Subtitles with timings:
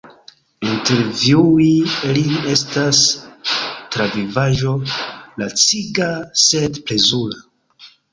[0.67, 1.65] Intervjui
[2.15, 3.01] lin estas
[3.97, 4.73] travivaĵo
[5.43, 6.09] laciga
[6.45, 7.39] sed plezura!